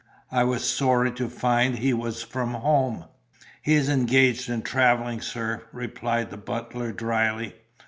I 0.31 0.43
was 0.45 0.67
sorry 0.67 1.11
to 1.11 1.29
find 1.29 1.77
he 1.77 1.93
was 1.93 2.23
from 2.23 2.55
home." 2.55 3.05
"He 3.61 3.75
is 3.75 3.87
engaged 3.87 4.49
in 4.49 4.63
travelling, 4.63 5.21
sir," 5.21 5.61
replied 5.71 6.31
the 6.31 6.37
butler, 6.37 6.91
dryly. 6.91 7.55